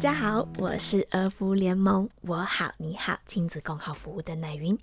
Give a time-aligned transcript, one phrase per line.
[0.00, 4.78] 大家好，我是儿福联盟，我好你好亲子共好服务的奶云，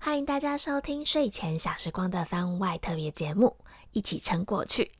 [0.00, 3.56] 欢迎大家收听睡前小时光的番外特别节目，
[3.92, 4.90] 一起撑过去。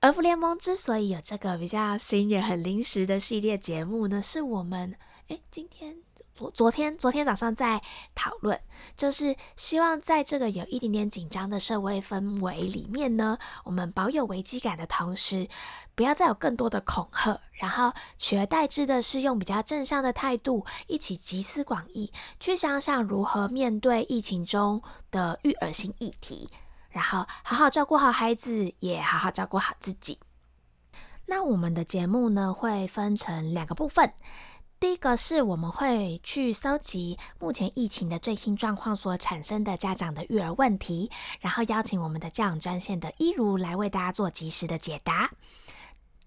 [0.00, 4.94] 儿福联盟之所以有这个比较新也很临时的系列节目呢，是我们
[5.28, 6.05] 诶今天。
[6.36, 7.80] 昨昨天昨天早上在
[8.14, 8.60] 讨论，
[8.94, 15.48] 就是希望在这个有一点点紧张的社会氛围里面呢，我们保有危机感的同时，
[15.94, 26.50] 不要再有更多的恐吓，然后取而代之的是用比较正向的态度，一起集思广益，去想想如何面对疫情中的育儿性议题，
[26.90, 30.18] 然后好好照顾好孩子，也好好照顾好自己。
[31.28, 34.12] 那我们的节目呢，会分成两个部分。
[34.78, 45.30] 第一个是我们会去搜集目前疫情的最新状况所产生的家长的育儿问题，然后邀请我们的教养专线的一如来为大家做及时的解答。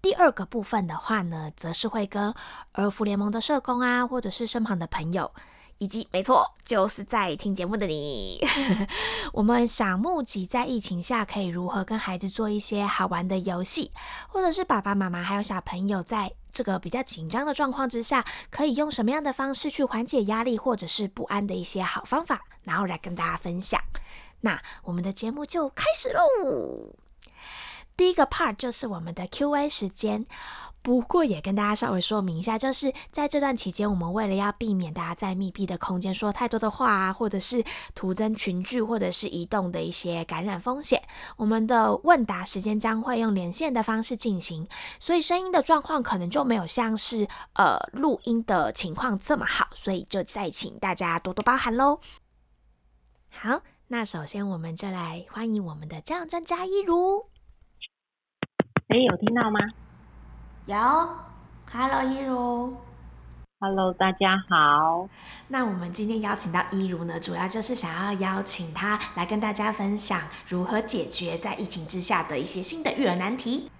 [0.02, 2.34] 第二个部分的话呢，则是会跟
[2.72, 5.32] 儿福联盟的社工啊，或者是身旁的朋友。
[5.80, 8.38] 以及，没错，就是在听节目的你，
[9.32, 13.90] 我们想募集在疫情下可以如何跟孩子做一些好玩的游戏，
[14.28, 23.80] 或者是爸爸妈妈还有小朋友在这个比较紧张的状况之下，可以用什么样的方式去缓解压力或者是不安的一些好方法，然后来跟大家分享。
[24.42, 26.92] 那我们的节目就开始喽。
[28.00, 30.24] 第一个 part 就是我们的 Q&A 时间。
[30.80, 37.62] 不过也跟大家稍微说明一下，就是在这段期间，我们为了要避免大家在密闭的空间说太多的话啊，或者是
[37.94, 41.02] 徒增群聚，或者是移动的一些感染风险，
[41.36, 44.66] 我们的问答时间将会用连线的方式进行，
[44.98, 52.00] 所以声音的状况可能就没有像是呃录音的情况这么好，所以就再请大家多多包涵喽。
[53.28, 57.29] 好，那首先我们就来欢迎我们的教专家一如。
[58.90, 59.60] 哎，有听到吗？
[60.66, 60.76] 有
[61.72, 62.76] ，Hello 一如
[63.60, 65.08] ，Hello 大家好。
[65.46, 73.70] 那我们今天邀请到一如呢，主要就是想要邀请他来跟大家分享如何解决在疫情之下的一些新的育儿难题。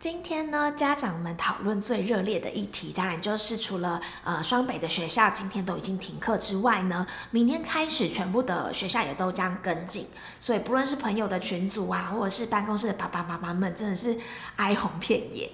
[0.00, 10.06] 今天呢，家长们讨论最热烈的议题，当然就是除了呃双北的学校今天都已经停课之外呢，明天开始全部的学校也都将跟进。
[10.40, 14.16] 所以不论是朋友的群组啊，或者是办公室的爸爸妈妈们，真的是
[14.56, 15.50] 哀鸿遍野。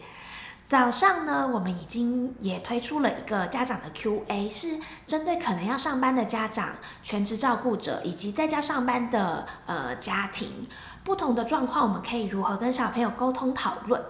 [0.65, 4.79] 早上呢，我们已经也推出了一个家长的 Q&A，是
[5.09, 10.69] 针对可能要上班的家长、全职照顾者以及在家上班的呃家庭
[11.03, 14.01] 不同的状况，我们可以如何跟小朋友沟通讨论。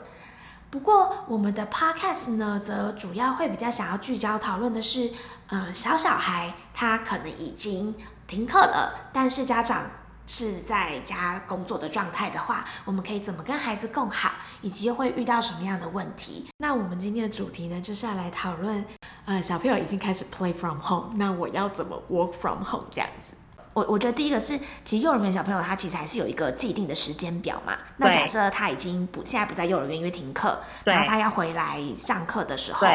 [0.70, 5.10] 不过我们的 Podcast 呢，则主要会比较想要聚焦讨论的是，
[5.48, 7.94] 呃，小小孩他可能已经
[8.26, 9.82] 停课了，但是家长。
[10.28, 16.48] 是在家工作的状态的话，我们可以怎么跟孩子共好，以及又会遇到什么样的问题？
[16.56, 18.84] 那我们今天的主题呢，就是要来讨论，
[19.24, 23.36] 呃，小朋友已经开始 play from home，那我要怎么 work from home 这样子？
[23.76, 27.76] 我我觉得第一个是，其实幼儿园小朋友他其实还是有一个既定的时间表嘛。
[27.98, 32.86] 那假设他已经不现在不在幼儿园，因为停课，然后他要回来上课的时候。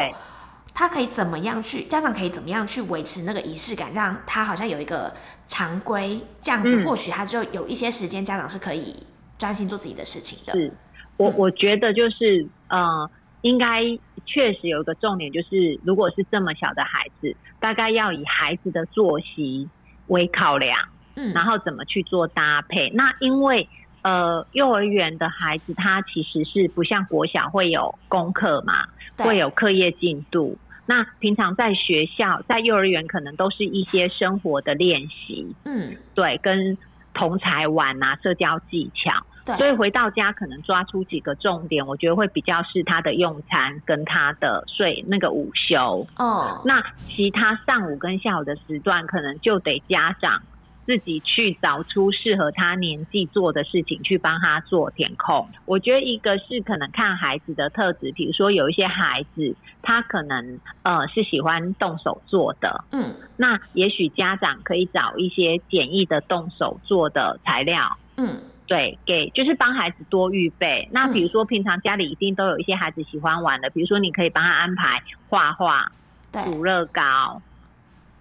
[0.74, 1.84] 他可以怎么样去？
[1.84, 5.12] 家长可以怎么样去维持那个仪式感，让他好像有一个
[5.46, 9.06] 常规这样子，或许他就有一些时间，家长是可以
[9.38, 10.54] 专心做自己的事情的。
[10.54, 10.72] 是，
[11.18, 13.10] 我我觉得就是呃，
[13.42, 13.82] 应该
[14.24, 19.68] 确实有一个重点，就是如果是这么小的孩子，大概要以孩子的作息
[20.12, 20.78] 为考量，
[21.16, 22.90] 嗯，然后怎么去做搭配。
[22.94, 23.68] 那因为
[24.02, 28.74] 呃，幼儿园的孩子他其实是不像国小会有功课嘛。
[29.18, 36.76] 会有课业进度，那平常在学校、在幼儿园可能都是一些生活的练习，嗯，对，跟
[37.12, 39.22] 同才玩啊，社交技巧，对，
[39.56, 50.42] 所以回到家可能抓出几个重点，我觉得会比较是他的用餐跟他的睡那个午休，哦，那其他上午跟下午的时段，可能就得家长。
[50.84, 55.48] 自己去找出适合他年纪做的事情，去帮他做填空。
[55.64, 68.40] 我觉得一个是可能看孩子的特质，比如说有一些孩子他可能呃是喜欢动手做的，嗯，那也许家长可以找一些简易的动手做的材料，嗯，
[68.72, 70.88] 对，给就是帮孩子多预备。
[70.92, 75.92] 那比如说平常家里一定都有一些孩子喜欢玩的，比如说你可以帮他安排画画、
[76.32, 77.42] 煮乐高。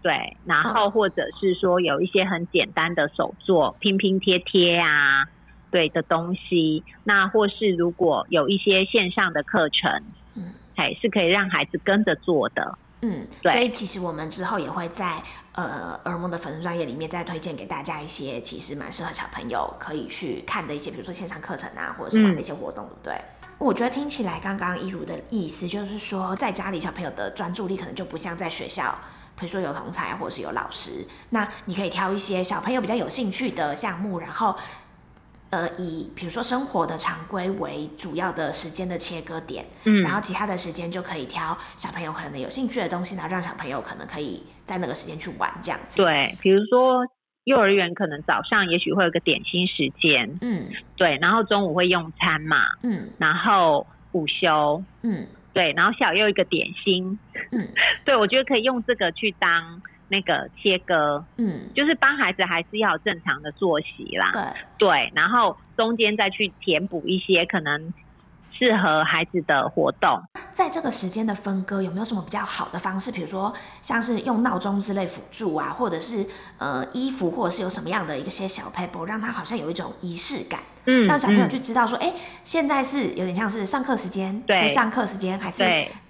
[0.02, 5.24] 对，然后或者是说有一些很简单的手作拼拼贴贴啊，
[5.72, 10.04] 对的东西，那或是如果有一些线上的课程，
[10.36, 13.52] 嗯，哎，是可以让孩子跟着做的，嗯，对。
[13.52, 15.22] 所以其实我们之后也会在
[15.54, 23.22] 呃儿梦的粉丝专业里面再推荐给大家一些其实蛮适合小朋友可以去看的一些，比如说线上课程啊，或者是玩的一些活动，对不对？
[23.58, 28.96] 我觉得听起来刚刚一如的意思就是说，在家里小朋友的专注力可能就不像在学校，
[29.36, 34.56] 比如说有同才或者是有老师，那你可以挑一些小朋友比较有兴趣的项目，然后。
[35.52, 46.02] 呃，以比如说生活的常规为主要的时间的切割点，嗯，然后其他的时间就可以挑小朋友可能有兴趣的东西，然后让小朋友可能可以在那个时间去玩这样子。
[46.02, 47.06] 对，比如说
[47.44, 57.20] 幼儿园可能早上也许会有个点心时间，嗯，对，然后中午会用餐嘛，嗯，然后午休，嗯，对，然后小又一个点心，
[57.52, 57.68] 嗯，
[58.06, 59.82] 对我觉得可以用这个去当。
[60.12, 64.44] 那个切割，嗯，就是帮孩子还是要正常的作息啦，对
[64.78, 67.94] 对，然后中间再去填补一些可能
[68.52, 70.22] 适合孩子的活动。
[70.52, 73.10] 在这个时间的分割，有没有什么比较好的方式？
[73.10, 76.26] 比如说像是用闹钟之类辅助啊，或者是
[76.58, 82.14] 呃衣服，或者是有什么样的一些小 paper，让他好像有一种仪式感，嗯，让小朋友去知道说，哎，
[82.44, 85.64] 现在是有点像是上课时间，对，上课时间还是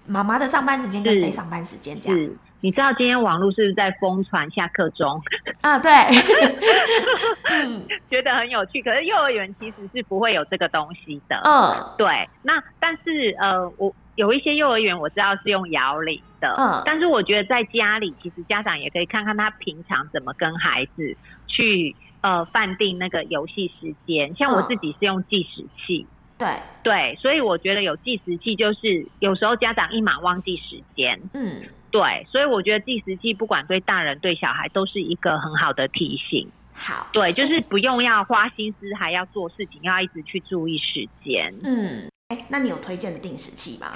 [0.07, 2.29] 妈妈的上班时间跟非上班时间这样。
[2.61, 5.19] 你知道今天网络是不是在疯传下课钟
[5.61, 5.79] 啊？
[5.79, 5.89] 对，
[8.09, 8.81] 觉得很有趣。
[8.83, 11.41] 可是幼儿园其实是不会有这个东西的。
[11.43, 12.29] 嗯，对。
[12.43, 16.53] 那但是呃，我有一些幼儿园我知道是用摇铃的。
[16.57, 21.17] 嗯，但是我觉得在家里，其实家长也可以看看他平常怎么跟孩子
[21.47, 24.35] 去呃范定那个游戏时间。
[24.35, 26.05] 像我自己是用计时器。
[26.37, 26.47] 对
[26.83, 31.19] 对，所以我觉得有计时器，就是有时候家长一忙忘记时间。
[31.33, 31.63] 嗯。
[31.91, 36.49] 对，所以我觉得计时器不管对大人对小孩都是一个很好的提醒。
[36.73, 41.53] 好，对，就是不用要花心思，还要做事情，要一直去注意时间。
[41.63, 43.91] 嗯，哎，那你有推荐的定时器吗？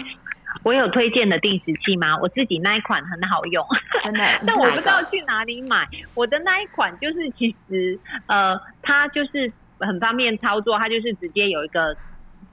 [0.63, 2.17] 我有推荐的定时器吗？
[2.21, 3.65] 我自己那一款很好用，
[4.03, 4.19] 真的。
[4.45, 5.87] 但我不知道去哪里买。
[6.13, 7.97] 我的那一款就是其实
[8.27, 11.95] 呃，它就是很方便操作，它就是直接有一个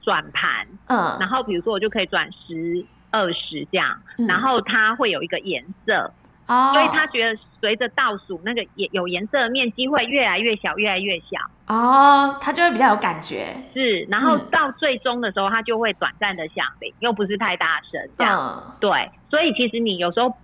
[0.02, 2.86] 转盘，嗯，然后比如说我就可以转十。
[3.12, 6.12] 二十这样，然后它会有一个颜色，
[6.48, 11.38] 哦，所以他觉得随着倒数，那个颜有颜色的面积会越来越小，越来越小，
[11.68, 18.90] 哦，他就会比较有感觉，是，然后到最终的时候，他就会短暂的响铃，又不是太大声，这样，对，
[19.30, 20.34] 所以其实你有时候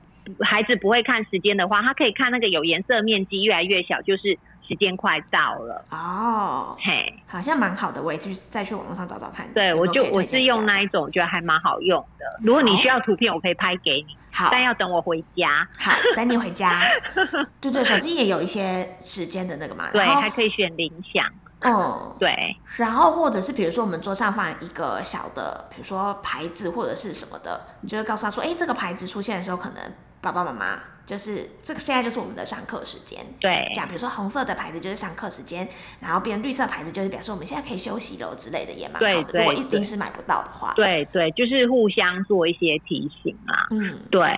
[0.41, 4.39] 孩子不会看时间的话，他可以看那个有颜色面积越来越小，就是。
[4.69, 9.51] 时间快到了哦，嘿，好像蛮好的，我也去再去网络上找找看。
[9.55, 12.27] 对，我就我是用那一种，我觉得还蛮好用的。
[12.43, 14.17] 如果你需要图片，我可以拍给你。
[14.31, 15.67] 好，但要等我回家。
[15.79, 16.83] 好，等你回家。
[17.61, 19.89] 对对，手机也有一些时间的那个嘛。
[19.91, 21.25] 对，还可以选铃响。
[21.61, 22.55] 嗯，对。
[22.77, 30.79] 然后或者是比如说我们桌上放一个小的，比如说牌子或者是什么的，你就会告诉他说，哎，这个牌子出现的时候，可能爸爸妈妈。
[31.09, 33.25] 就是这个，现在就是我们的上课时间。
[33.41, 35.67] 对，这样，比如说红色的牌子就是上课时间，
[36.01, 39.39] 然后变绿色牌子就是表示我们现在可以休息了之类的，也蛮好的。
[39.39, 43.69] 如果一定是买不到的话，对对，就是互相做一些提醒啊。
[43.71, 44.29] 嗯，对。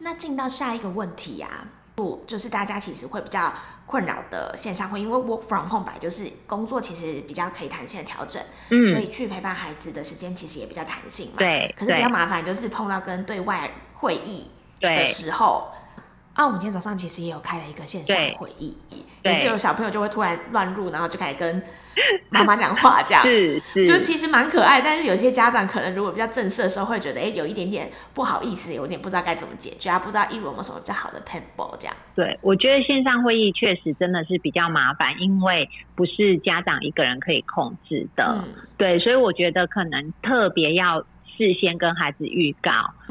[0.00, 3.50] 那进到下一个问题呀，不，就是大家其实会比较
[3.86, 11.36] 困扰的线上会，因为 work from home 本来就是工作其实比较可以弹性的调整，嗯，所以去陪伴孩子的时间其实也比较弹性嘛。
[11.38, 15.72] 对，可是比较麻烦就是碰到跟对外会议的时候。
[16.34, 18.74] 啊，我们今天早上其实也有开了一个线上会议，
[19.22, 21.62] 也是有小朋友就会突然乱入，然后就开始跟
[22.30, 24.80] 妈妈讲话，这样 是是，就其实蛮可爱。
[24.80, 31.94] 但是有些家长可能如果比较正式的时候，会觉得哎，有一点点不好意思，有点不知道该怎么解决啊，不知道一如有没有什么比较好的 p e n b a l l 这样。
[32.14, 38.42] 对，我觉得线上会议确实真的是比较麻烦，因为不是家长一个人可以控制的。
[38.78, 41.04] 对，所以我觉得可能特别要。
[41.36, 42.70] 事先跟孩子预告，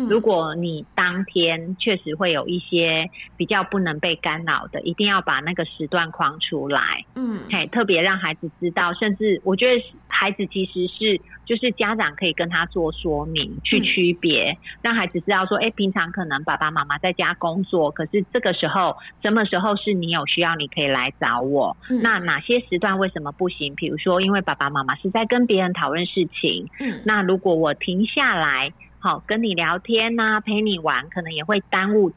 [0.09, 6.81] 如果你当天确实会有一些比较不能被干扰的，一定要把那个时段框出来。
[7.15, 9.73] 嗯，嘿，特别让孩子知道，甚至我觉得
[10.07, 11.19] 孩子其实是
[11.51, 21.75] 就是家长可以跟他做说明，去区别，让孩子知道说，哎，平常可能爸爸妈妈在家工作，可是这个时候什么时候是你有需要，你可以来找我。
[22.03, 23.73] 那哪些时段为什么不行？
[23.73, 26.69] 比如说，因为爸爸妈妈是在跟别人讨论事情。
[26.79, 28.05] 嗯，那如果我停。
[28.11, 32.11] 下来，好跟你聊天呐，陪你玩，可能也会耽误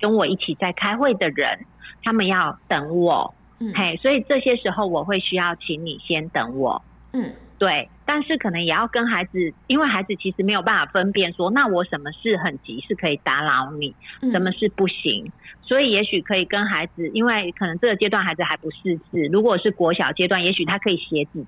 [0.00, 1.66] 跟我一起在开会的人，
[2.02, 6.82] 他们要等我，嗯嘿，所以这些时候我会需要请你先等我，
[7.12, 13.94] 嗯，对，但是可能也要跟孩子，因为孩子其实没有办法分辨说，那我什么事很急是可以打扰你，
[14.30, 15.32] 什么事不行，
[15.62, 21.46] 所以也许可以跟孩子，因为可能这个阶段孩子还不识字，如果是国小阶段，也许他可以写字。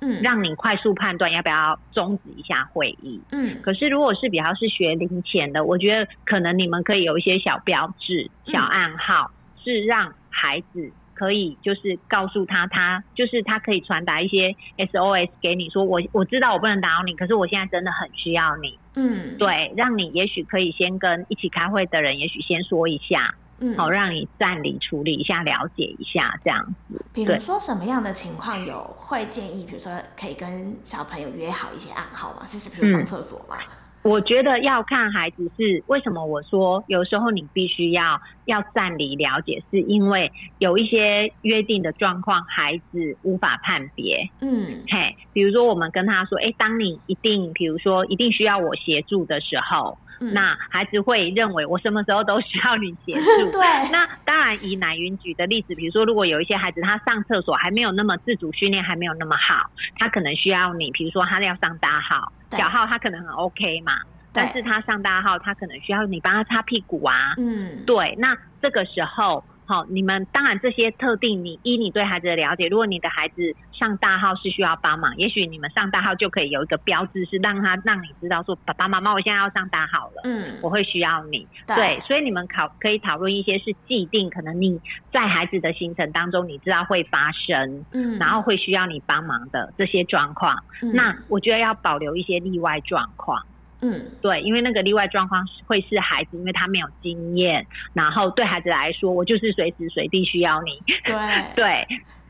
[0.00, 3.20] 嗯，让你快速判断要不要终止一下会议。
[3.32, 9.32] 嗯，可是如果是比较是学龄前的，我觉得可能你们可以有一些小标志、小暗号，
[9.64, 18.78] 是让孩子可以就是告诉他，他就是他可以传达一些 SOS 给你，说我我知道我不能打扰你，可是我现在真的很需要你。
[18.94, 27.04] 嗯，对，让你也许可以先跟一起开会的人，也许先说一下，嗯，好，让你暂理处理一下，了解一下这样子。
[27.12, 32.46] 比如说什么样的情况有会建议，比如说可以跟小朋友约好一些暗号吗？
[32.46, 33.56] 是比如上厕所吗？
[34.02, 36.24] 我觉得要看孩子是为什么。
[36.24, 44.28] 我说有时候你必须要要站离了解，是因为有一些约定的状况，孩子无法判别。
[44.40, 49.98] 嗯，嘿，比如说我们跟他说，哎，当你一定，比如说一定需要我协助的时候。
[50.20, 53.52] 那孩子会认为我什么时候都需要你协助。
[53.56, 53.60] 对。
[53.92, 63.92] 那当然，以奶云举的例子，比如说，如果有一些孩子他上厕所还没有那么自主训练，还没有那么好，他可能需要你，比如说他要上大号，小号他可能很 OK 嘛，
[64.32, 67.34] 但是他上大号，他可能需要你帮他擦屁股啊。
[67.36, 67.84] 嗯。
[67.84, 69.44] 对，那这个时候。
[69.68, 84.80] 好，你们当然这些特定，你依你对孩子的了解，如果你的孩子上大号是需要帮忙，也许你们上大号就可以有一个标志，是让他让你知道说，爸爸妈妈，我现在要上大号了，嗯，我会需要你，对，所以你们考可以讨论一些是既定，可能你
[85.12, 90.56] 在孩子的行程当中，你知道会发生，嗯，然后会需要你帮忙的这些状况，
[90.94, 93.44] 那我觉得要保留一些例外状况。
[93.80, 100.70] 嗯，对，因为那个例外状况会是孩子，因为他没有经验，然后对孩子来说，我就是随时随地需要你，
[101.04, 101.14] 对。
[101.54, 101.86] 对，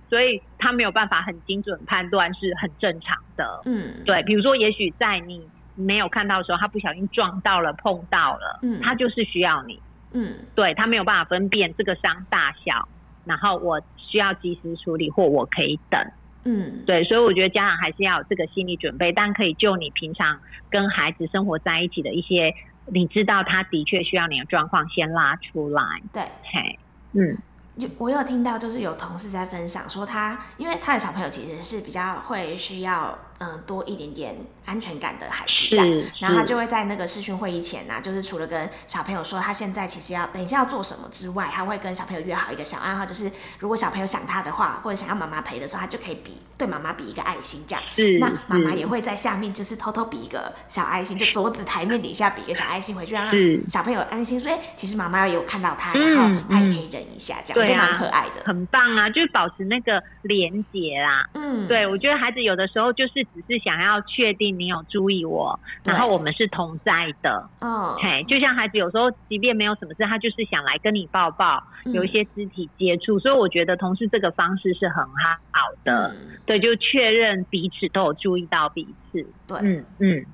[0.09, 3.63] 所以他没有办法很精准判断是很正常的。
[3.65, 12.89] 嗯，对，比如说，也许在你没有看到的时候，他不小心撞到了、碰到了，嗯，他就是需要你，嗯，对他没有办法分辨这个伤大小，
[13.25, 16.01] 然后我需要及时处理，或我可以等。
[16.45, 20.41] 嗯，对，所以我觉得家长还是要有这个心理准备，但可以就你平常
[20.71, 22.55] 跟孩子生活在一起的一些，
[22.87, 25.83] 你知道他的确需要你的状况，先拉出来。
[26.13, 26.79] 对，嘿，
[27.13, 27.37] 嗯。
[27.77, 47.83] 有我有听到，就是有同事在分享说，他因为他的小朋友其实是比较会需要嗯多一点点安全感的孩子，这样，然后他就会在那个视讯会议前呢，就是除了跟小朋友说他现在其实要等一下要做什么之外，他会跟小朋友约好一个小暗号，就是如果小朋友想他的话，或者想要妈妈陪的时候，他就可以比对妈妈比一个爱心，这样，
[48.19, 53.31] 那妈妈也会在下面就是偷偷比一个小爱心，就桌子台面底下比一个小爱心回去，让
[53.69, 57.69] 小朋友安心，说哎，其实妈妈也有看到他，然后他也可以忍一下，这样。
[57.69, 59.11] 就蛮可爱的，很棒啊！
[59.11, 61.29] 就是保持那个连接啦。
[61.35, 67.51] 嗯，对，我觉得孩子有的时候就是只是想要确定你有注意我，然后我们是同在的。
[67.61, 73.19] 哦，嘿，就像孩子有时候即便没有什么事，他就是想来跟你抱抱，有一些肢体接触。
[73.19, 76.15] 所以我觉得同事这个方式是很好的。
[76.47, 79.23] 对，就确认彼此都有注意到彼此。
[79.47, 80.27] 对，嗯嗯。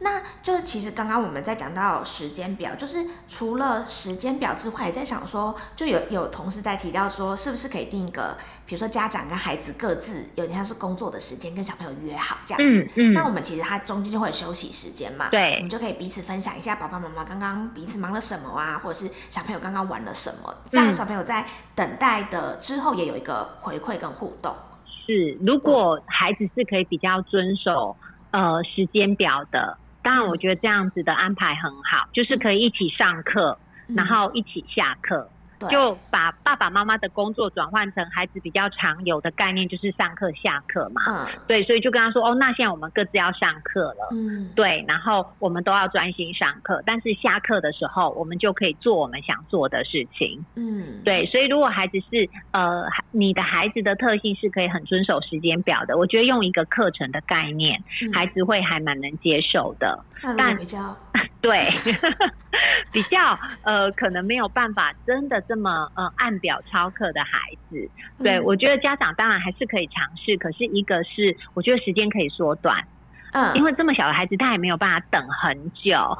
[0.00, 12.88] 那就是其实刚刚我们在讲到时间表，就是除了时间表之外，也在想说，就有有同事在提到说，是不是可以定一个，比如说家长跟孩子各自有点像是工作的时间，跟小朋友约好这样子。
[12.94, 13.12] 嗯嗯。
[13.12, 15.30] 那我们其实他中间就会有休息时间嘛。
[15.30, 15.56] 对。
[15.56, 24.54] 我们就可以彼此分享一下爸爸妈妈刚刚彼此忙了什么啊，或者是小朋友刚刚玩了什么，让小朋友在等待的之后也有一个回馈跟互动。
[24.86, 27.96] 是，如果孩子是可以比较遵守
[28.30, 29.76] 呃时间表的。
[30.02, 35.30] 当然，我觉得这样子的安排很好，就是可以一起上课，然后一起下课。
[35.70, 41.02] 就把爸爸妈妈的工作转换成孩子比较常有的概念，就是上课下课嘛。
[41.08, 44.08] 嗯，对，所以就跟他说，哦，那现在我们各自要上课了。
[44.12, 50.44] 嗯，对，然后我们都要专心上课，但是下课的时候，我们就可以做我们想做的事情。
[50.54, 60.04] 嗯，对，所以如果孩子是呃，你的孩子的特性是可以很遵守时间表的，我觉得用一个课程的概念，孩子会还蛮能接受的。
[60.36, 60.96] 但比较
[61.40, 61.56] 对，
[62.90, 65.40] 比较呃，可能没有办法真的。
[65.42, 67.38] 这么呃按表操课的孩
[67.70, 67.88] 子，
[68.22, 72.84] 对我觉得家长当然还是可以尝试，可是一个是我觉得时间可以缩短，
[73.32, 76.18] 嗯，因为这么小的孩子他也没有办法等很久，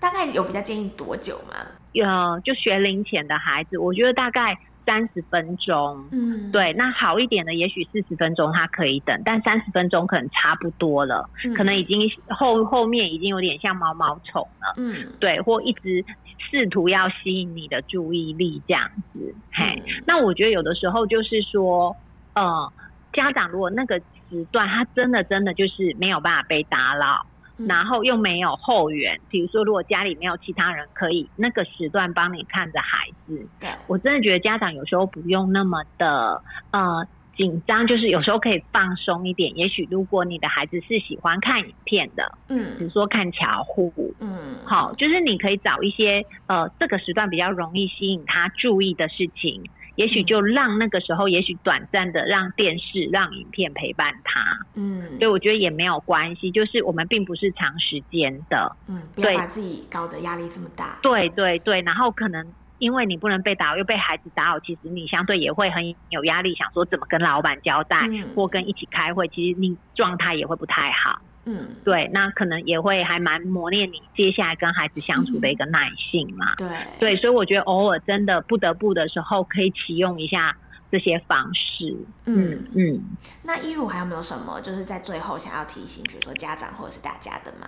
[0.00, 1.54] 大概有比较建议多久吗？
[1.92, 2.06] 有
[2.44, 4.56] 就学龄前的孩子，我觉得大概。
[4.88, 16.02] 三十分钟，嗯，对，那好一点的，也许四十分钟他可以等，但三十分钟可能差不多了，可能已经后后面已经有点像毛毛虫了，嗯，对，或一直
[16.50, 21.94] 试图要吸引你的注意力这样子，嘿，那我觉得有的时候就是说，
[22.34, 22.72] 呃，
[23.12, 23.98] 家长如果那个
[24.30, 27.26] 时段他真的真的就是没有办法被打扰。
[27.66, 33.68] 然后又没有后援，比如说，如果家里没有其他人可以那个时段帮你看着孩子，对。
[33.88, 39.56] 我真的觉得家长有时候不用那么的呃紧张，就是有时候可以放松一点。
[39.56, 49.64] 也许如果你的孩子是喜欢看影片的，嗯，比如说看巧虎，嗯，好，就是你可以找一些呃这个时段比较容易吸引他注意的事情。
[49.98, 54.40] 也许就让那个时候，也许短暂的让电视、让影片陪伴他。
[54.74, 58.76] 嗯，所以我觉得也没有关系，就是我们并不是长时间的。
[58.86, 61.00] 嗯，不要把自己搞得压力这么大。
[61.02, 62.46] 对对对，然后可能
[62.78, 67.98] 因为你不能被打扰，又被孩子打扰，其实你相对也会很有压力，想说怎么跟老板交代，
[68.36, 71.20] 或跟一起开会，其实你状态也会不太好。
[71.50, 76.54] 嗯，对，那可能也会还蛮磨练你接下来跟孩子相处的一个耐性嘛。
[76.56, 76.68] 对，
[77.00, 80.54] 对，所以我觉得偶尔真的不得不的时候，可以启用一下
[80.92, 81.96] 这些方式。
[82.26, 83.00] 嗯嗯。
[83.44, 87.66] 那一如还有没有什么就是在最后想要提醒，比如说家长或者是大家的吗？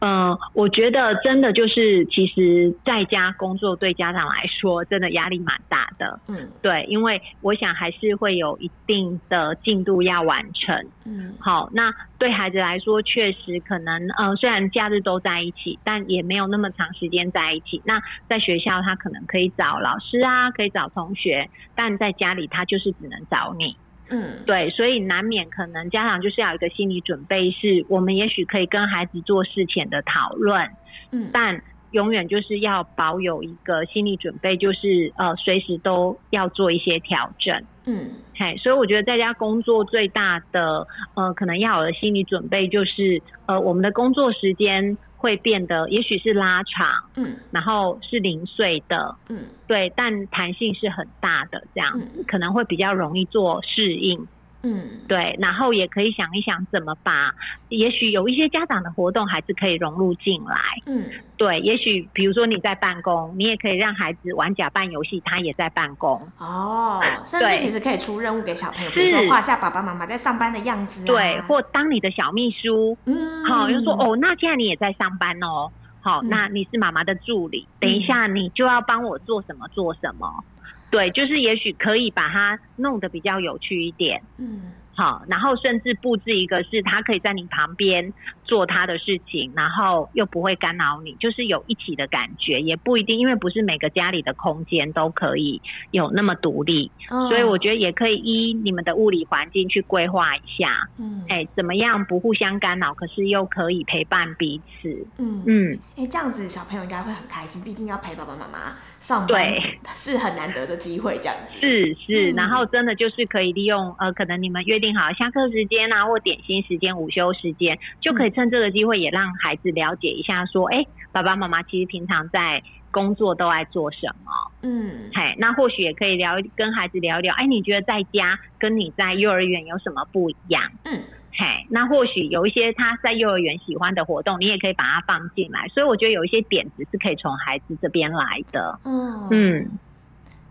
[0.00, 6.20] 嗯，我觉得真的就是，其实在家工作对家长来说，真的压力蛮大的。
[6.28, 10.86] 嗯，对，因为我想还是会有一定的进度要完成。
[11.04, 17.80] 嗯，好，那对孩子来说，确实可能，呃，虽然假日都在一起，但也没有那么长时间在一起。
[17.84, 23.76] 那在学校，他可能可以找老师啊，可以找同学，但在家里，他就是只能找你。
[24.10, 30.70] 嗯，对，所以难免可能家长就是要有一个心理准备，是我们也许可以跟孩子做事前的讨论，
[31.12, 44.96] 嗯，但永远就是要保有一个心理准备，就是呃，随时都要做一些调整，嗯，嘿，所以我觉得在家工作最大的呃，可能要有的心理准备就是呃，我们的工作时间。
[45.20, 54.28] 会变得，也许是拉长，嗯，然后是零碎的，嗯，对，但弹性是很大的，这样可能会比较容易做适应。
[54.62, 57.32] 嗯，对，然后也可以想一想怎么把，
[57.68, 60.56] 也许有一些家长的活动还是可以融入进来。
[60.86, 61.04] 嗯，
[61.36, 66.20] 对，也许比如说你在办公，你也可以让孩子玩假扮游戏，他也在办公。
[66.38, 71.04] 哦，甚至其实可以出任务给小朋友，比如说画下爸爸妈妈在上班的样子。
[71.04, 72.96] 对，或当你的小秘书。
[73.04, 75.70] 嗯，好，就说哦，那现在你也在上班哦。
[76.00, 80.42] 好，那你是妈妈的助理，等一下你就要帮我做什么做什么。
[80.90, 84.22] 对，就是也许可以把它弄得比较有趣一点。
[84.38, 84.72] 嗯。
[84.94, 88.12] 好，然后甚至布置一个是他可以在你旁边
[88.48, 95.60] 做他的事情，然后又不会干扰你，就是有一起的感觉，也不一定，因为不是每个家里的空间都可以
[95.92, 105.44] 有那么独立，所以我觉得也可以依你们的物理环境去规划一下，嗯，哎，怎么样不互相干扰，可是又可以陪伴彼此，嗯。
[105.46, 109.62] 嗯，哎，这样子小朋友应该会很开心，毕竟要陪爸爸妈妈上班，对，
[109.94, 114.88] 是很难得的机会，这样子，是是，然后真的就是可以利用，呃，可能你们约定。
[114.96, 124.30] 好，下课时间啊，或点心时间、午休时间，就可以趁这个机会也让孩子了解一下，说，哎，爸爸妈妈其实平常在工作都爱做什么？
[124.62, 130.62] 嗯，嘿，那或许也可以聊，跟孩子聊聊，哎，你觉得在家跟你在幼儿园有什么不一样？
[130.84, 135.66] 嗯，嘿，那或许有一些他在幼儿园喜欢的活动，你也可以把它放进来。
[135.74, 138.78] 所以我觉得有一些点子是可以从孩子这边来的。
[138.84, 139.68] 嗯嗯，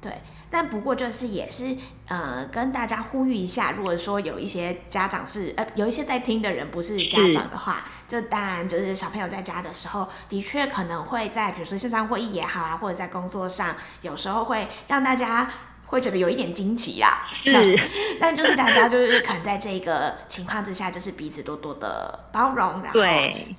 [0.01, 0.11] 对。
[0.49, 1.75] 但不过就是也是
[2.07, 15.49] 呃跟大家呼吁一下，如果说有一些家长是呃有一些在听的人不是家长的话，就当然就是小朋友在家的时候，的确可能会在比如说线上会议也好啊，或者在工作上，有时候会让大家
[15.87, 17.27] 会觉得有一点惊奇啦。
[17.31, 17.53] 是，
[18.19, 22.99] 但就是大家就是可能在这个情况之下，就是彼此多多的包容，然后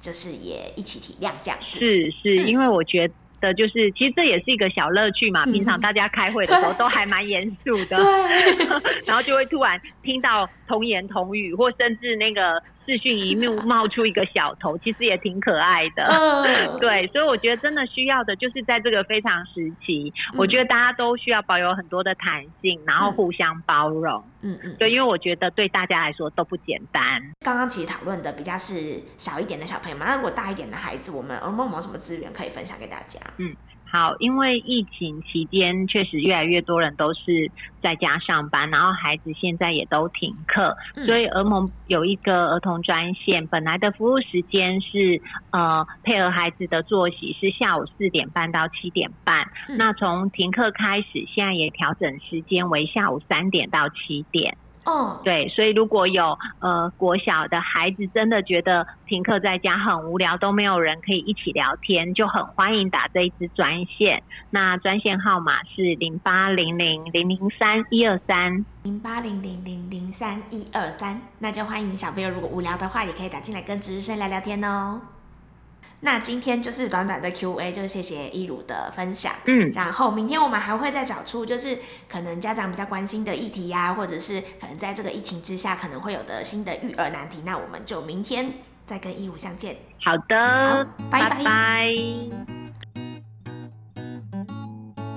[0.00, 1.78] 就是也一起体谅这样子。
[1.78, 3.14] 是是，因为我觉得。
[3.40, 5.44] 的就是，其实这也是一个小乐趣嘛。
[5.44, 7.96] 平常大家开会的时候都还蛮严肃的，
[9.06, 12.62] 然后就会突然听到童言童语，或甚至那个。
[12.88, 16.08] 视讯一幕 冒出一个小头，其实也挺可爱的。
[16.80, 24.24] 对，所以我觉得真的需要的就是在这个非常时期，我觉得大家都需要保有很多的弹性，然后互相包容。
[24.40, 27.02] 嗯嗯，对，因为我觉得对大家来说都不简单。
[27.40, 33.20] 刚刚其实讨论的比较是小一点的小朋友嘛，那如果大一点的孩子，我们有没有什么资源可以分享给大家？
[33.36, 33.54] 嗯。
[33.90, 37.50] 好，因为疫情期间确实越来越多人都是
[37.82, 45.22] 在家上班，然后孩子现在也都停课，所以儿盟有一个儿童专线，本来的服务时间是
[45.52, 49.46] 呃配合孩子的作息是下午四点半到七点半，
[49.78, 54.58] 那从停课开始，现在也调整时间为下午三点到七点。
[54.88, 64.22] 哦，对，所以如果有呃国小的孩子真的觉得停课在家很无聊，都没有人可以一起聊天，就很欢迎打这一支专线。
[64.48, 74.98] 那专线号码是零八零零零零三一二三零八零零零零三一二三，那就欢迎小朋友如果无聊的话，也可以打进来跟值日生聊聊天哦。
[76.00, 79.34] 那今天就是短短的 Q&A，就谢谢一如的分享。
[79.46, 81.76] 嗯，然后明天我们还会再找出，就是
[82.08, 87.42] 可能家长比较关心的议题呀，或者是可能在这个疫情之下可能会有的新的育儿难题。
[87.44, 88.52] 那我们就明天
[88.84, 89.76] 再跟一如相见。
[90.04, 91.88] 好的，拜拜。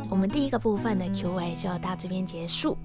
[0.10, 2.78] 我们第一个部分的 Q&A 就到这边结束。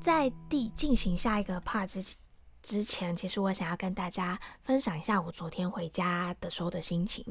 [0.00, 2.16] 在第进行下一个 part 之
[2.62, 7.24] 之前，其实我想要跟大家分享一下我昨天回家的时候的心情。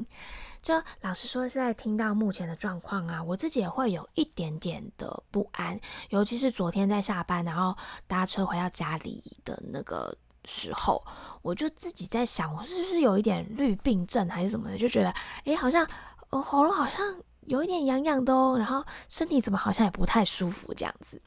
[0.62, 11.02] 就老实说，现在听到目前的状况啊，我自己也会有一点点的不安，尤其是昨天在下班然后搭车回到家里的那个时候，
[11.42, 15.14] 我就自己在想，我是不是有一点绿病症还是什么的，就觉得，
[15.44, 15.88] 诶，好像
[16.30, 17.16] 呃喉咙好像。
[17.46, 21.20] 有一点痒痒的哦，然后身体怎么好像也不太舒服这样子，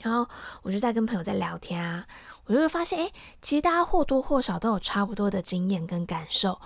[0.00, 0.28] 然后
[0.62, 2.06] 我就在跟朋友在聊天啊，
[2.46, 6.60] 我就会发现，哎，其实大家或多或少都有差不多的经验跟感受，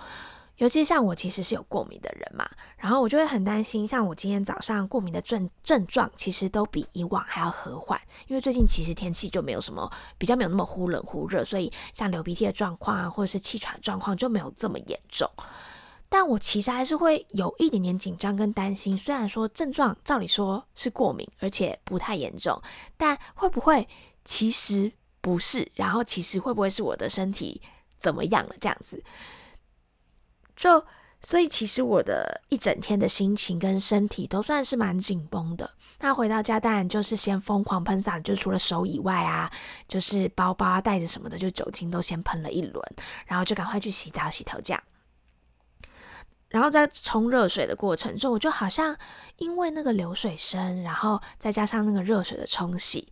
[0.57, 15.27] 尤其像我其实是有过敏的人嘛，然后我就会很担心，像我今天早上过敏的症症状，其实都比以往还要和缓，因为最近其实天气就没有什么比较没有那么忽冷忽热，所以像流鼻涕的状况啊，或者是气喘状况就没有这么严重。
[16.13, 22.61] 但我其实还是会有一点点紧张跟担心，虽然说症状照理说是过敏，而且不太严重，
[22.95, 23.87] 但会不会
[24.23, 25.71] 其实不是？
[25.73, 27.59] 然后其实会不会是我的身体
[27.97, 28.55] 怎么样了？
[28.61, 29.03] 这样子，
[30.55, 30.85] 就
[31.23, 35.67] 所以其实我的一整天的心情跟身体都算是蛮紧绷的。
[35.97, 39.51] 那回到家当然就是先疯狂喷洒，就除了手以外啊，
[39.87, 42.85] 就是包包啊、袋子什么的，就酒精都先喷了一轮，
[43.25, 44.83] 然后就赶快去洗澡、洗头这样。
[46.53, 48.95] 然后在冲热水的过程中，我就好像
[49.37, 53.11] 因为那个流水声，然后再加上那个热水的冲洗，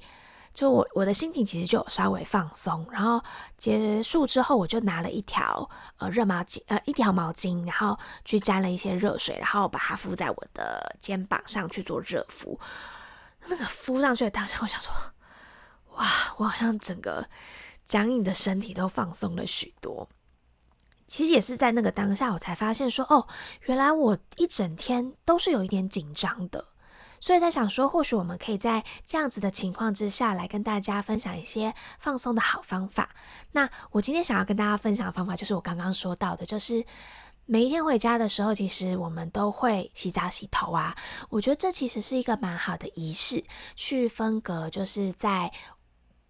[0.53, 2.87] 就我我的心情其实就稍微放松。
[2.91, 3.19] 然后
[3.57, 12.59] 结束之后，我就拿了一条呃热毛巾，呃一条毛巾，然后去沾了一些热水，然后把它敷在我的肩膀上去做热敷。
[13.47, 14.93] 那个敷上去的当下，我想说，
[15.95, 16.05] 哇，
[16.37, 17.27] 我好像整个
[17.83, 20.07] 僵硬的身体都放松了许多。
[21.11, 23.27] 其实也是在那个当下，我才发现说，哦，
[23.65, 26.63] 原来我一整天都是有一点紧张的，
[27.19, 33.09] 所以在想说，或许我们可以在这样子的情况之下来跟大家分享一些放松的好方法。
[33.51, 36.85] 那我今天想要跟大家分享的方法，就是我刚刚说到的，就是
[37.45, 40.95] 每一天回家的时候，其实我们都会洗澡洗头啊。
[41.27, 43.43] 我觉得这其实是一个蛮好的仪式，
[43.75, 45.51] 去分隔，就是在。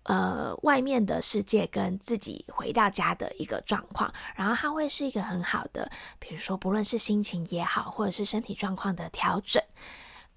[0.04, 9.62] 呃，外面的世界跟自己回到家的一个状况，然后它会是一个很好的，比如说不论是心情也好，或者是身体状况的调整。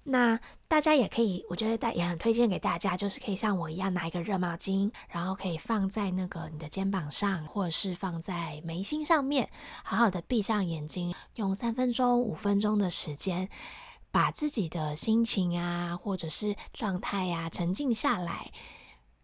[0.07, 9.49] 那大家也可以，我觉得大也很推荐给大家，就是可以像我一样拿一个热毛巾，然后可以放在那个你的肩膀上，或者是放在眉心上面，
[9.83, 13.49] 好好的闭上眼睛，用三分钟、五分钟的时间，
[14.11, 18.51] 把自己的心情啊，或者是状态呀沉静下来。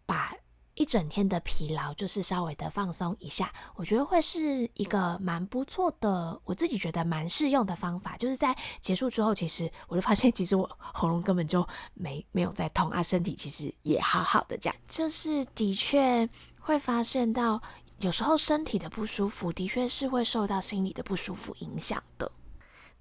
[0.06, 0.34] 把
[0.74, 8.16] 一整天的疲劳，就是稍微的放松一下，我觉得会是一个蛮不错的，我自己觉得蛮适用的方法。
[8.18, 14.58] 就是在结束之后，其实我就发现，其实我喉咙根本就没没有在痛啊，身体其实也好好的。
[14.58, 16.28] 这样就是的确
[16.60, 17.62] 会发现到，
[18.00, 22.32] 有时候身体的不舒服，的确是会受到心理的不舒服影响的。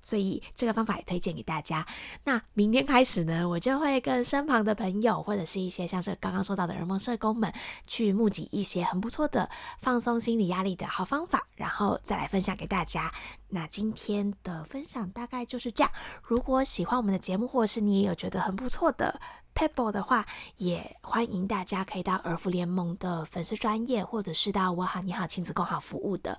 [0.02, 1.86] 所以这个方法也推荐给大家。
[2.24, 7.52] 那明天开始呢，我就会跟身旁的朋友，或者是一些像是刚刚说到的人梦社工们，
[7.86, 9.48] 去募集一些很不错的
[9.80, 13.12] 放松心理压力的好方法，然后再来分享给大家。
[13.48, 15.92] 那今天的分享大概就是这样。
[16.22, 19.20] 如果喜欢我们的节目，或者是你也有觉得很不错的
[19.54, 26.38] ，Pebble 的话，也欢迎大家可以到儿福联盟的粉丝专业，或者是到我好你好亲子共好服务的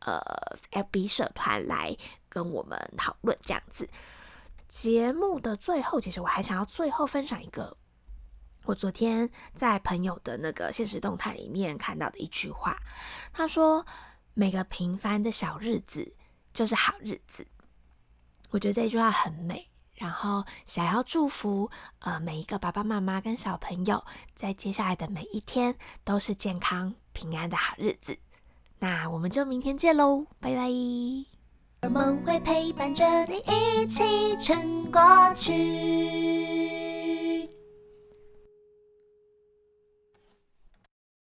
[0.00, 0.20] 呃
[0.70, 1.96] FB 社团来
[2.28, 3.88] 跟我们讨论这样子。
[4.68, 7.76] 节目的最后，其实我还想要最后分享一个
[8.64, 12.78] 我昨天在朋友的那个现实动态里面看到的一句话，
[13.32, 13.84] 他说
[14.34, 16.14] ：“每个平凡的小日子
[16.52, 17.46] 就是好日子。”
[18.50, 19.69] 我觉得这句话很美。
[20.00, 24.02] 然后想要祝福呃每一个爸爸妈妈跟小朋友，
[24.34, 28.16] 在接下来的每一天都是健康平安的好日子。
[28.78, 30.70] 那我们就明天见喽，拜拜。
[31.82, 35.00] 而梦会陪伴着你一起撑过
[35.34, 36.59] 去。